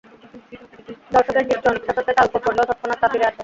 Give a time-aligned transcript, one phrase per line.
[1.13, 3.39] দর্শকের দৃষ্টি অনিচ্ছা সত্ত্বে তার উপর পড়লেও তৎক্ষণাৎ তা ফিরে আসে।